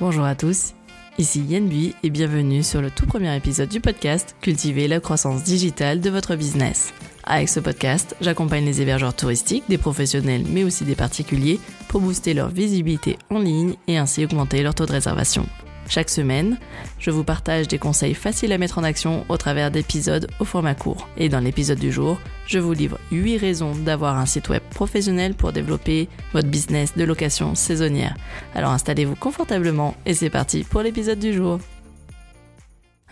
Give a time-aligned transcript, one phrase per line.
[0.00, 0.74] Bonjour à tous,
[1.18, 5.44] ici Yen Bui et bienvenue sur le tout premier épisode du podcast Cultiver la croissance
[5.44, 6.92] digitale de votre business.
[7.22, 12.34] Avec ce podcast, j'accompagne les hébergeurs touristiques, des professionnels mais aussi des particuliers pour booster
[12.34, 15.46] leur visibilité en ligne et ainsi augmenter leur taux de réservation.
[15.88, 16.58] Chaque semaine,
[16.98, 20.74] je vous partage des conseils faciles à mettre en action au travers d'épisodes au format
[20.74, 21.08] court.
[21.16, 25.34] Et dans l'épisode du jour, je vous livre 8 raisons d'avoir un site web professionnel
[25.34, 28.16] pour développer votre business de location saisonnière.
[28.54, 31.60] Alors installez-vous confortablement et c'est parti pour l'épisode du jour.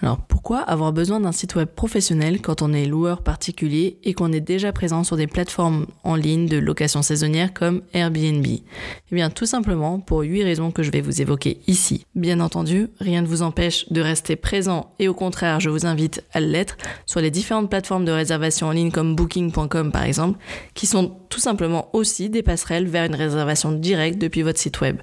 [0.00, 4.32] Alors pourquoi avoir besoin d'un site web professionnel quand on est loueur particulier et qu'on
[4.32, 8.44] est déjà présent sur des plateformes en ligne de location saisonnière comme Airbnb?
[8.44, 12.06] Eh bien tout simplement pour 8 raisons que je vais vous évoquer ici.
[12.16, 16.24] Bien entendu, rien ne vous empêche de rester présent et au contraire je vous invite
[16.32, 20.40] à l'être sur les différentes plateformes de réservation en ligne comme booking.com par exemple
[20.74, 24.96] qui sont tout simplement aussi des passerelles vers une réservation directe depuis votre site web.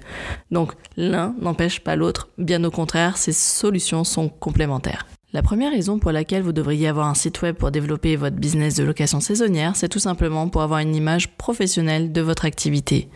[0.50, 5.06] Donc l'un n'empêche pas l'autre, bien au contraire ces solutions sont complémentaires.
[5.32, 8.74] La première raison pour laquelle vous devriez avoir un site web pour développer votre business
[8.74, 13.08] de location saisonnière, c'est tout simplement pour avoir une image professionnelle de votre activité.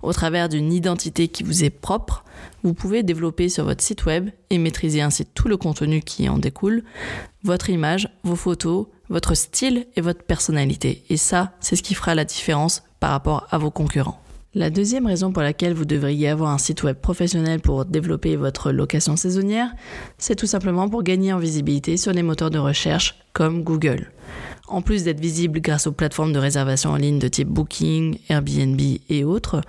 [0.00, 2.24] Au travers d'une identité qui vous est propre,
[2.62, 6.38] vous pouvez développer sur votre site web et maîtriser ainsi tout le contenu qui en
[6.38, 6.84] découle,
[7.42, 11.04] votre image, vos photos, votre style et votre personnalité.
[11.10, 14.22] Et ça, c'est ce qui fera la différence par rapport à vos concurrents.
[14.54, 18.72] La deuxième raison pour laquelle vous devriez avoir un site web professionnel pour développer votre
[18.72, 19.74] location saisonnière,
[20.16, 24.10] c'est tout simplement pour gagner en visibilité sur les moteurs de recherche comme Google.
[24.66, 28.80] En plus d'être visible grâce aux plateformes de réservation en ligne de type Booking, Airbnb
[29.10, 29.60] et autres,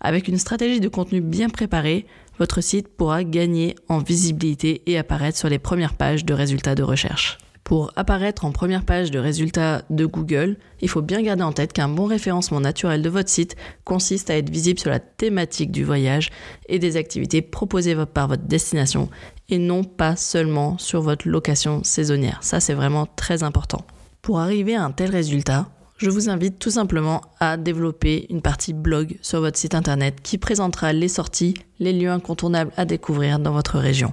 [0.00, 2.06] avec une stratégie de contenu bien préparée,
[2.38, 6.84] votre site pourra gagner en visibilité et apparaître sur les premières pages de résultats de
[6.84, 7.38] recherche.
[7.70, 11.72] Pour apparaître en première page de résultats de Google, il faut bien garder en tête
[11.72, 13.54] qu'un bon référencement naturel de votre site
[13.84, 16.30] consiste à être visible sur la thématique du voyage
[16.68, 19.08] et des activités proposées par votre destination
[19.50, 22.38] et non pas seulement sur votre location saisonnière.
[22.40, 23.84] Ça, c'est vraiment très important.
[24.20, 28.72] Pour arriver à un tel résultat, je vous invite tout simplement à développer une partie
[28.72, 33.52] blog sur votre site internet qui présentera les sorties, les lieux incontournables à découvrir dans
[33.52, 34.12] votre région.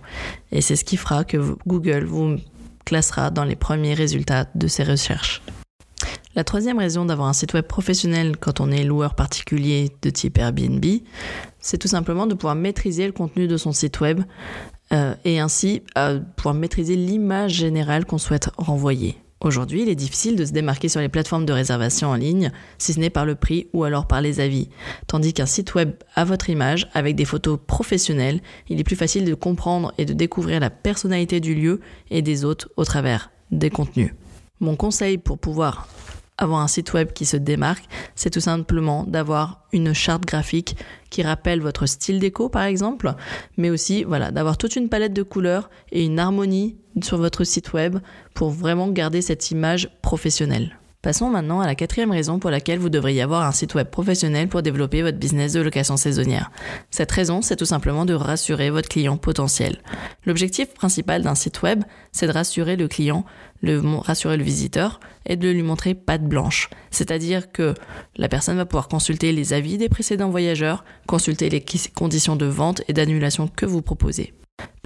[0.51, 2.37] Et c'est ce qui fera que Google vous
[2.87, 5.41] classera dans les premiers résultats de ses recherches.
[6.35, 10.37] La troisième raison d'avoir un site web professionnel quand on est loueur particulier de type
[10.37, 10.85] Airbnb,
[11.59, 14.21] c'est tout simplement de pouvoir maîtriser le contenu de son site web
[14.93, 19.17] euh, et ainsi euh, pouvoir maîtriser l'image générale qu'on souhaite renvoyer.
[19.39, 22.93] Aujourd'hui, il est difficile de se démarquer sur les plateformes de réservation en ligne, si
[22.93, 24.67] ce n'est par le prix ou alors par les avis.
[25.05, 29.25] Tandis qu'un site web à votre image, avec des photos professionnelles, il est plus facile
[29.25, 33.69] de comprendre et de découvrir la personnalité du lieu et des hôtes au travers des
[33.69, 34.13] contenus.
[34.59, 35.87] Mon conseil pour pouvoir
[36.37, 40.75] avoir un site web qui se démarque, c'est tout simplement d'avoir une charte graphique
[41.09, 43.13] qui rappelle votre style déco par exemple,
[43.57, 47.73] mais aussi voilà, d'avoir toute une palette de couleurs et une harmonie sur votre site
[47.73, 47.97] web
[48.33, 50.77] pour vraiment garder cette image professionnelle.
[51.03, 54.49] Passons maintenant à la quatrième raison pour laquelle vous devriez avoir un site web professionnel
[54.49, 56.51] pour développer votre business de location saisonnière.
[56.89, 59.81] Cette raison, c'est tout simplement de rassurer votre client potentiel.
[60.25, 63.25] L'objectif principal d'un site web, c'est de rassurer le client,
[63.63, 66.69] rassurer le visiteur et de lui montrer patte blanche.
[66.89, 67.75] C'est-à-dire que
[68.15, 71.63] la personne va pouvoir consulter les avis des précédents voyageurs, consulter les
[71.95, 74.33] conditions de vente et d'annulation que vous proposez.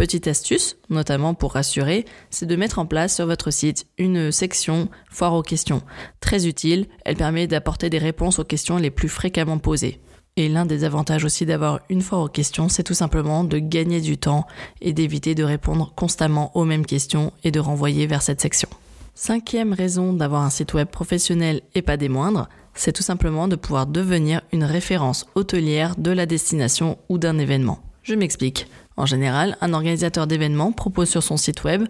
[0.01, 4.89] Petite astuce, notamment pour rassurer, c'est de mettre en place sur votre site une section
[5.11, 5.83] foire aux questions.
[6.21, 10.01] Très utile, elle permet d'apporter des réponses aux questions les plus fréquemment posées.
[10.37, 14.01] Et l'un des avantages aussi d'avoir une foire aux questions, c'est tout simplement de gagner
[14.01, 14.47] du temps
[14.81, 18.69] et d'éviter de répondre constamment aux mêmes questions et de renvoyer vers cette section.
[19.13, 23.55] Cinquième raison d'avoir un site web professionnel et pas des moindres, c'est tout simplement de
[23.55, 27.83] pouvoir devenir une référence hôtelière de la destination ou d'un événement.
[28.03, 28.67] Je m'explique.
[28.97, 31.87] En général, un organisateur d'événements propose sur son site web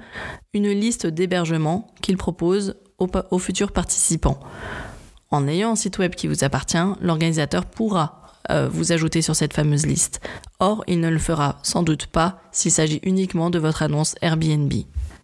[0.54, 4.40] une liste d'hébergements qu'il propose aux, futurs participants.
[5.32, 9.53] En ayant un site web qui vous appartient, l'organisateur pourra euh, vous ajouter sur cette
[9.53, 10.22] fameuse liste.
[10.59, 14.72] Or, il ne le fera sans doute pas s'il s'agit uniquement de votre annonce Airbnb.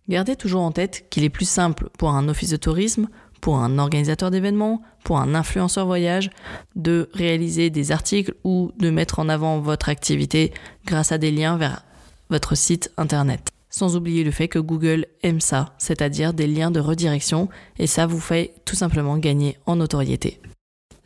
[0.09, 3.09] Gardez toujours en tête qu'il est plus simple pour un office de tourisme,
[3.41, 6.29] pour un organisateur d'événements, pour un influenceur voyage,
[6.75, 10.53] de réaliser des articles ou de mettre en avant votre activité
[10.85, 11.83] grâce à des liens vers
[12.29, 13.51] votre site internet.
[13.69, 18.07] Sans oublier le fait que Google aime ça, c'est-à-dire des liens de redirection, et ça
[18.07, 20.39] vous fait tout simplement gagner en notoriété.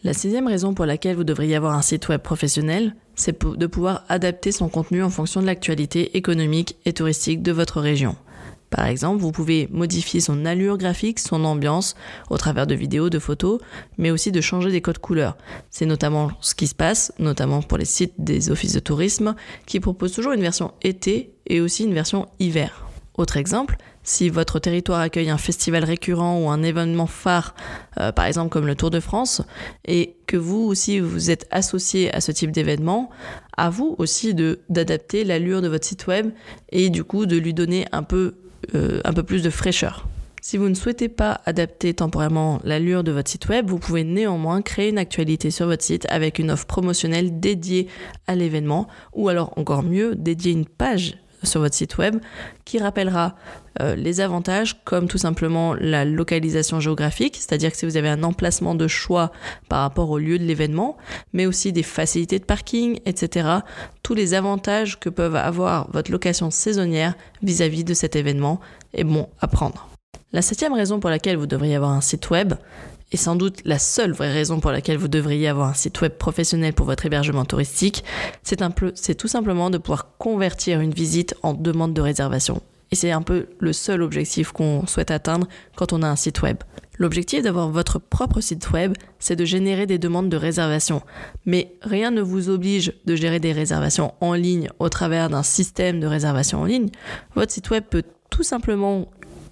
[0.03, 4.03] La sixième raison pour laquelle vous devriez avoir un site web professionnel, c'est de pouvoir
[4.09, 8.15] adapter son contenu en fonction de l'actualité économique et touristique de votre région.
[8.71, 11.95] Par exemple, vous pouvez modifier son allure graphique, son ambiance,
[12.29, 13.59] au travers de vidéos, de photos,
[13.97, 15.37] mais aussi de changer des codes couleurs.
[15.69, 19.35] C'est notamment ce qui se passe, notamment pour les sites des offices de tourisme,
[19.65, 22.87] qui proposent toujours une version été et aussi une version hiver.
[23.17, 27.53] Autre exemple, si votre territoire accueille un festival récurrent ou un événement phare,
[27.99, 29.41] euh, par exemple comme le Tour de France,
[29.85, 33.09] et que vous aussi vous êtes associé à ce type d'événement,
[33.57, 34.33] à vous aussi
[34.69, 36.31] d'adapter l'allure de votre site web
[36.69, 38.35] et du coup de lui donner un peu
[38.75, 40.07] euh, un peu plus de fraîcheur.
[40.43, 44.63] Si vous ne souhaitez pas adapter temporairement l'allure de votre site web, vous pouvez néanmoins
[44.63, 47.87] créer une actualité sur votre site avec une offre promotionnelle dédiée
[48.25, 52.17] à l'événement ou alors encore mieux, dédier une page sur votre site web
[52.65, 53.35] qui rappellera
[53.79, 58.23] euh, les avantages comme tout simplement la localisation géographique, c'est-à-dire que si vous avez un
[58.23, 59.31] emplacement de choix
[59.69, 60.97] par rapport au lieu de l'événement,
[61.33, 63.47] mais aussi des facilités de parking, etc.
[64.03, 68.59] Tous les avantages que peuvent avoir votre location saisonnière vis-à-vis de cet événement
[68.93, 69.87] est bon à prendre.
[70.33, 72.53] La septième raison pour laquelle vous devriez avoir un site web,
[73.11, 76.13] et sans doute la seule vraie raison pour laquelle vous devriez avoir un site web
[76.13, 78.03] professionnel pour votre hébergement touristique,
[78.43, 82.61] c'est tout simplement de pouvoir convertir une visite en demande de réservation.
[82.91, 86.41] Et c'est un peu le seul objectif qu'on souhaite atteindre quand on a un site
[86.41, 86.57] web.
[86.97, 91.01] L'objectif d'avoir votre propre site web, c'est de générer des demandes de réservation.
[91.45, 95.99] Mais rien ne vous oblige de gérer des réservations en ligne au travers d'un système
[95.99, 96.89] de réservation en ligne.
[97.33, 99.09] Votre site web peut tout simplement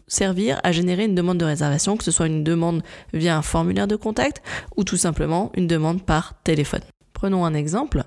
[0.10, 2.84] servir à générer une demande de réservation, que ce soit une demande
[3.14, 4.42] via un formulaire de contact
[4.76, 6.82] ou tout simplement une demande par téléphone.
[7.14, 8.04] Prenons un exemple.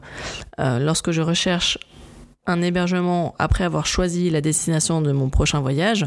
[0.58, 1.78] Euh, lorsque je recherche
[2.46, 6.06] un hébergement après avoir choisi la destination de mon prochain voyage,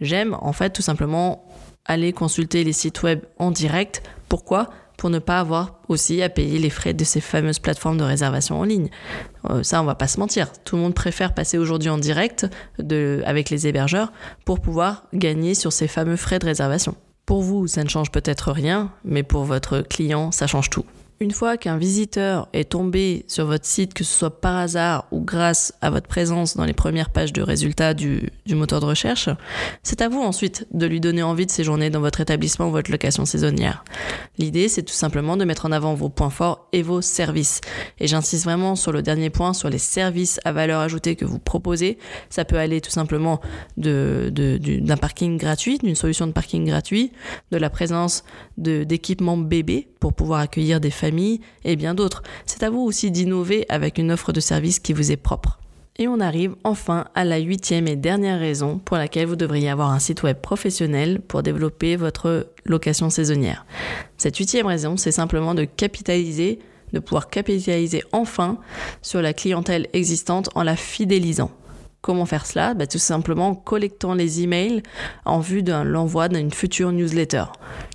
[0.00, 1.46] j'aime en fait tout simplement
[1.84, 4.02] aller consulter les sites web en direct.
[4.28, 4.70] Pourquoi?
[4.96, 8.60] Pour ne pas avoir aussi à payer les frais de ces fameuses plateformes de réservation
[8.60, 8.88] en ligne.
[9.50, 10.50] Euh, ça, on va pas se mentir.
[10.64, 12.46] Tout le monde préfère passer aujourd'hui en direct
[12.78, 14.12] de, avec les hébergeurs
[14.44, 16.94] pour pouvoir gagner sur ces fameux frais de réservation.
[17.26, 20.84] Pour vous, ça ne change peut-être rien, mais pour votre client, ça change tout.
[21.20, 25.20] Une fois qu'un visiteur est tombé sur votre site, que ce soit par hasard ou
[25.20, 29.28] grâce à votre présence dans les premières pages de résultats du, moteur de recherche,
[29.84, 32.90] c'est à vous ensuite de lui donner envie de séjourner dans votre établissement ou votre
[32.90, 33.84] location saisonnière.
[34.38, 37.60] L'idée, c'est tout simplement de mettre en avant vos points forts et vos services.
[38.00, 41.38] Et j'insiste vraiment sur le dernier point, sur les services à valeur ajoutée que vous
[41.38, 41.96] proposez.
[42.28, 43.40] Ça peut aller tout simplement
[43.76, 47.12] d'un parking gratuit, d'une solution de parking gratuit,
[47.52, 48.24] de la présence
[48.58, 51.03] d'équipements bébés pour pouvoir accueillir des familles
[51.64, 52.22] et bien d'autres.
[52.46, 55.58] C'est à vous aussi d'innover avec une offre de service qui vous est propre.
[55.96, 59.90] Et on arrive enfin à la huitième et dernière raison pour laquelle vous devriez avoir
[59.90, 63.64] un site web professionnel pour développer votre location saisonnière.
[64.16, 66.58] Cette huitième raison, c'est simplement de capitaliser,
[66.92, 68.58] de pouvoir capitaliser enfin
[69.02, 71.52] sur la clientèle existante en la fidélisant.
[72.04, 72.74] Comment faire cela?
[72.74, 74.82] Bah, Tout simplement en collectant les emails
[75.24, 77.44] en vue de l'envoi d'une future newsletter.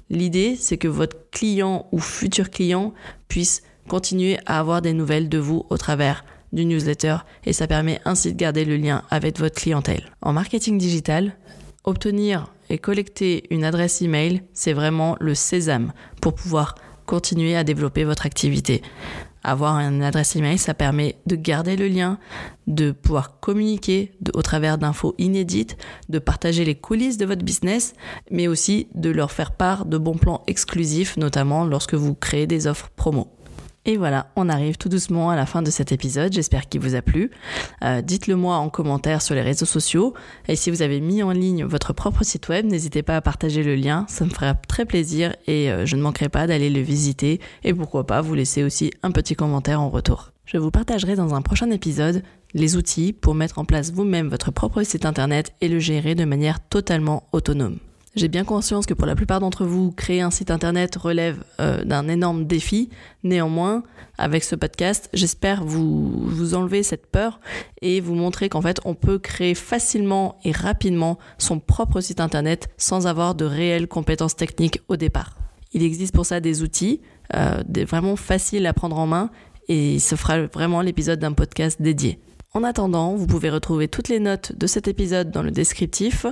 [0.10, 2.96] L'idée, c'est que votre client ou futur client
[3.28, 8.02] puisse continuer à avoir des nouvelles de vous au travers du newsletter et ça permet
[8.04, 10.10] ainsi de garder le lien avec votre clientèle.
[10.24, 11.36] En marketing digital,
[11.84, 16.74] obtenir et collecter une adresse email, c'est vraiment le sésame pour pouvoir
[17.06, 18.82] continuer à développer votre activité.
[19.44, 22.20] Avoir une adresse email, ça permet de garder le lien,
[22.68, 25.78] de pouvoir communiquer au travers d'infos inédites,
[26.10, 27.94] de partager les coulisses de votre business,
[28.32, 32.68] mais aussi de leur faire part de bons plans exclusifs, notamment lorsque vous créez des
[32.68, 33.39] offres promo.
[33.90, 36.32] Et voilà, on arrive tout doucement à la fin de cet épisode.
[36.32, 37.32] J'espère qu'il vous a plu.
[37.82, 40.14] Euh, dites-le moi en commentaire sur les réseaux sociaux.
[40.48, 43.64] Et si vous avez mis en ligne votre propre site web, n'hésitez pas à partager
[43.64, 44.06] le lien.
[44.08, 47.42] Ça me ferait très plaisir et euh, je ne manquerai pas d'aller le visiter.
[47.64, 50.34] Et pourquoi pas vous laisser aussi un petit commentaire en retour.
[50.46, 52.22] Je vous partagerai dans un prochain épisode
[52.54, 56.26] les outils pour mettre en place vous-même votre propre site internet et le gérer de
[56.26, 57.80] manière totalement autonome.
[58.16, 61.84] J'ai bien conscience que pour la plupart d'entre vous, créer un site internet relève euh,
[61.84, 62.90] d'un énorme défi.
[63.24, 63.84] Néanmoins,
[64.18, 67.40] avec ce podcast, j'espère vous, enlever cette peur
[67.82, 72.68] et vous montrer qu'en fait, on peut créer facilement et rapidement son propre site internet
[72.78, 75.38] sans avoir de réelles compétences techniques au départ.
[75.74, 77.02] Il existe pour ça des outils
[77.36, 79.30] euh, vraiment faciles à prendre en main
[79.68, 82.20] et ce fera vraiment l'épisode d'un podcast dédié.
[82.56, 86.26] En attendant, vous pouvez retrouver toutes les notes de cet épisode dans le descriptif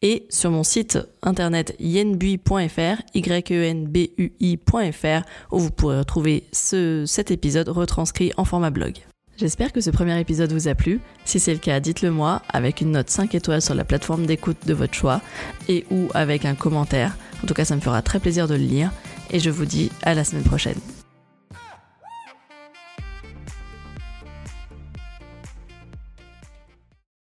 [0.00, 5.98] et sur mon site internet yenbui.fr, y e n b u i.fr où vous pourrez
[5.98, 8.94] retrouver ce, cet épisode retranscrit en format blog.
[9.36, 11.00] J'espère que ce premier épisode vous a plu.
[11.26, 14.66] Si c'est le cas, dites-le moi avec une note 5 étoiles sur la plateforme d'écoute
[14.66, 15.20] de votre choix
[15.68, 17.18] et ou avec un commentaire.
[17.44, 18.92] En tout cas, ça me fera très plaisir de le lire
[19.30, 20.80] et je vous dis à la semaine prochaine.